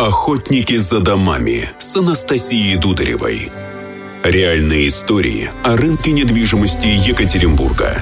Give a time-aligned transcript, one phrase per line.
[0.00, 3.52] Охотники за домами с Анастасией Дударевой.
[4.22, 7.98] Реальные истории о рынке недвижимости Екатеринбурга.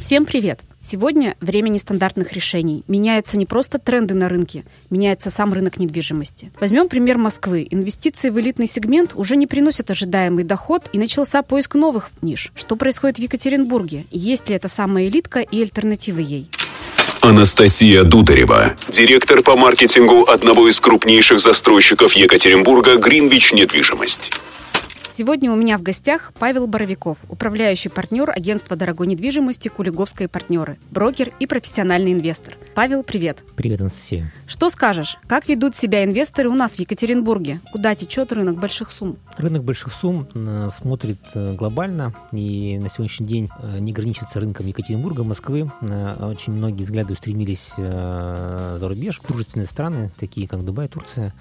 [0.00, 0.62] Всем привет!
[0.80, 2.82] Сегодня время нестандартных решений.
[2.88, 6.50] Меняются не просто тренды на рынке, меняется сам рынок недвижимости.
[6.58, 7.64] Возьмем пример Москвы.
[7.70, 12.50] Инвестиции в элитный сегмент уже не приносят ожидаемый доход и начался поиск новых ниш.
[12.56, 14.06] Что происходит в Екатеринбурге?
[14.10, 16.50] Есть ли это самая элитка и альтернативы ей?
[17.20, 24.30] Анастасия Дударева, директор по маркетингу одного из крупнейших застройщиков Екатеринбурга «Гринвич Недвижимость».
[25.18, 31.32] Сегодня у меня в гостях Павел Боровиков, управляющий партнер агентства дорогой недвижимости «Кулиговские партнеры», брокер
[31.40, 32.56] и профессиональный инвестор.
[32.76, 33.42] Павел, привет.
[33.56, 34.32] Привет, Анастасия.
[34.46, 35.18] Что скажешь?
[35.26, 37.58] Как ведут себя инвесторы у нас в Екатеринбурге?
[37.72, 39.18] Куда течет рынок больших сумм?
[39.36, 44.68] Рынок больших сумм э, смотрит э, глобально и на сегодняшний день э, не ограничится рынком
[44.68, 45.68] Екатеринбурга, Москвы.
[45.82, 51.34] Очень многие взгляды устремились за рубеж, в дружественные страны, такие как Дубай, Турция.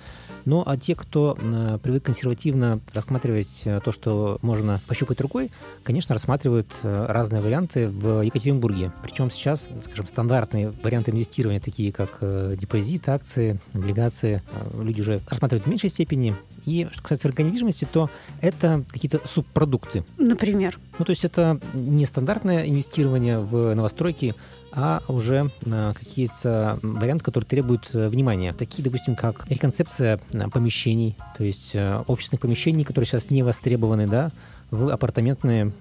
[0.46, 1.38] Ну, а те, кто
[1.84, 5.52] привык консервативно рассматривать то, что можно пощупать рукой,
[5.84, 8.92] конечно, рассматривают э, разные варианты в Екатеринбурге.
[9.04, 12.20] Причем сейчас, скажем, стандартные варианты инвестирования, такие как
[12.58, 14.42] депозит, акции, облигации,
[14.74, 16.36] люди уже рассматривают в меньшей степени.
[16.66, 18.10] И что касается рынка недвижимости, то
[18.42, 20.04] это какие-то субпродукты.
[20.18, 20.78] Например?
[21.00, 24.36] Ну, то есть это не стандартное инвестирование в новостройки,
[24.78, 28.54] а уже э, какие-то варианты, которые требуют э, внимания.
[28.54, 31.76] Такие, допустим, как реконцепция э, помещений, то есть
[32.08, 34.30] офисных помещений, которые сейчас не востребованы, да,
[34.70, 35.72] в апартаментные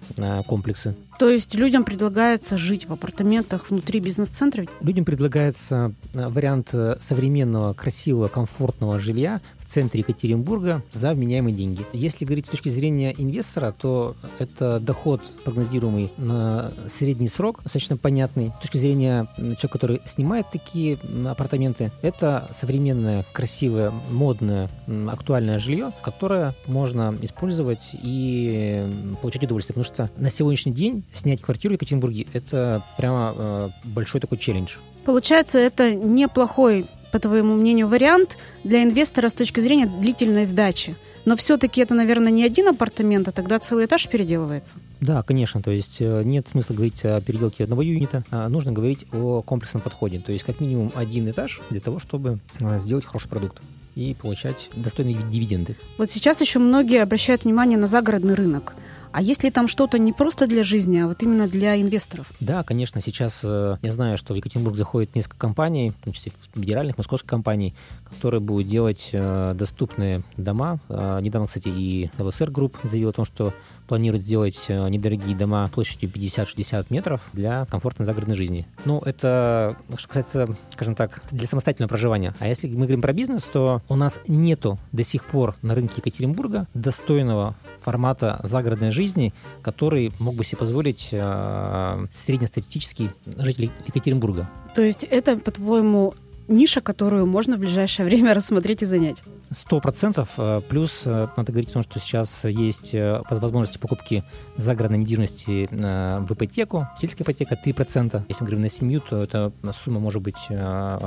[0.47, 0.95] комплексы.
[1.19, 4.65] То есть людям предлагается жить в апартаментах внутри бизнес-центра?
[4.81, 11.85] Людям предлагается вариант современного, красивого, комфортного жилья в центре Екатеринбурга за вменяемые деньги.
[11.93, 18.53] Если говорить с точки зрения инвестора, то это доход прогнозируемый на средний срок, достаточно понятный.
[18.59, 24.71] С точки зрения человека, который снимает такие апартаменты, это современное, красивое, модное,
[25.09, 28.85] актуальное жилье, которое можно использовать и
[29.21, 29.75] получать удовольствие.
[29.75, 34.77] Потому что на сегодняшний день снять квартиру в Екатеринбурге– это прямо э, большой такой челлендж.
[35.05, 40.97] Получается, это неплохой по твоему мнению, вариант для инвестора с точки зрения длительной сдачи?
[41.27, 44.75] Но все-таки это, наверное, не один апартамент, а тогда целый этаж переделывается.
[45.01, 45.61] Да, конечно.
[45.61, 49.83] То есть э, нет смысла говорить о переделке одного юнита, а нужно говорить о комплексном
[49.83, 50.21] подходе.
[50.21, 53.61] То есть как минимум один этаж для того, чтобы э, сделать хороший продукт
[53.97, 55.77] и получать достойные дивиденды.
[55.99, 58.75] Вот сейчас еще многие обращают внимание на загородный рынок.
[59.17, 62.31] А есть ли там что-то не просто для жизни, а вот именно для инвесторов?
[62.39, 63.01] Да, конечно.
[63.01, 67.27] Сейчас э, я знаю, что в Екатеринбург заходит несколько компаний, в том числе федеральных, московских
[67.27, 70.81] компаний, которые будут делать э, доступные дома.
[70.91, 73.55] Э, недавно, кстати, и ЛСР Групп заявил о том, что
[73.89, 78.67] планирует сделать недорогие дома площадью 50-60 метров для комфортной загородной жизни.
[78.85, 82.35] Ну, это, что касается, скажем так, для самостоятельного проживания.
[82.39, 85.95] А если мы говорим про бизнес, то у нас нету до сих пор на рынке
[85.99, 87.55] Екатеринбурга достойного
[87.87, 89.33] формата загородной жизни,
[89.63, 94.51] который мог бы себе позволить э, среднестатистический житель Екатеринбурга.
[94.75, 96.13] То есть это, по-твоему,
[96.49, 99.23] ниша, которую можно в ближайшее время рассмотреть и занять?
[99.57, 100.35] Сто процентов.
[100.37, 104.23] Э, плюс э, надо говорить о том, что сейчас есть э, возможности покупки
[104.59, 106.87] загородной недвижимости в ипотеку.
[106.95, 108.25] Сельская ипотека 3%.
[108.29, 109.53] Если мы говорим на семью, то эта
[109.83, 110.37] сумма может быть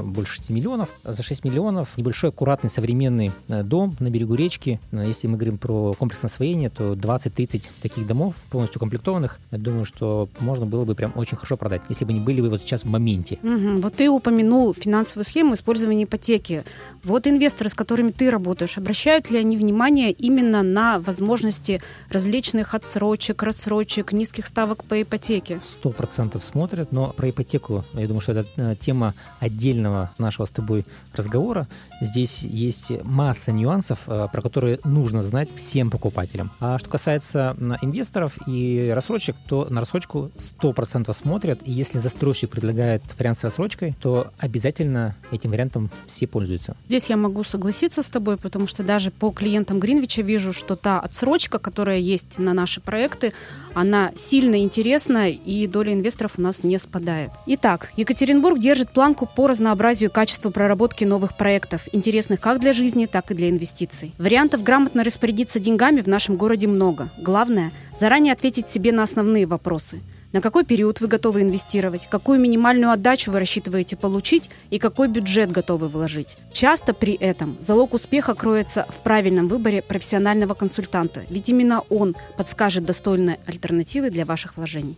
[0.03, 0.89] больше 6 миллионов.
[1.03, 4.79] За 6 миллионов небольшой, аккуратный, современный дом на берегу речки.
[4.91, 10.29] Если мы говорим про комплексное освоение, то 20-30 таких домов, полностью комплектованных, я думаю, что
[10.39, 12.89] можно было бы прям очень хорошо продать, если бы они были бы вот сейчас в
[12.89, 13.37] моменте.
[13.43, 13.81] Угу.
[13.81, 16.63] Вот ты упомянул финансовую схему использования ипотеки.
[17.03, 18.38] Вот инвесторы, с которыми ты работаешь,
[18.77, 25.61] обращают ли они внимание именно на возможности различных отсрочек, рассрочек, низких ставок по ипотеке?
[25.65, 30.49] Сто процентов смотрят, но про ипотеку, я думаю, что это э, тема отдельного нашего с
[30.49, 31.67] тобой разговора.
[32.01, 36.51] Здесь есть масса нюансов, э, про которые нужно знать всем покупателям.
[36.59, 43.03] А что касается инвесторов и рассрочек, то на рассрочку 100% смотрят, и если застройщик предлагает
[43.17, 46.75] вариант с рассрочкой, то обязательно этим вариантом все пользуются.
[46.87, 50.99] Здесь я могу согласиться с тобой, потому что даже по клиентам Гринвича вижу, что та
[50.99, 53.33] отсрочка, которая есть на наши проекты,
[53.73, 57.31] она сильно интересна, и доля инвесторов у нас не спадает.
[57.45, 63.05] Итак, Екатеринбург держит планку по разнообразию и качеству проработки новых проектов, интересных как для жизни,
[63.05, 64.13] так и для инвестиций.
[64.17, 67.09] Вариантов грамотно распорядиться деньгами в нашем городе много.
[67.17, 70.01] Главное– заранее ответить себе на основные вопросы–
[70.31, 72.07] на какой период вы готовы инвестировать?
[72.09, 74.49] Какую минимальную отдачу вы рассчитываете получить?
[74.69, 76.37] И какой бюджет готовы вложить?
[76.53, 82.85] Часто при этом залог успеха кроется в правильном выборе профессионального консультанта, ведь именно он подскажет
[82.85, 84.97] достойные альтернативы для ваших вложений.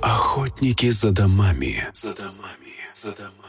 [0.00, 1.84] Охотники за домами.
[1.92, 2.74] За домами.
[2.94, 3.41] За домами.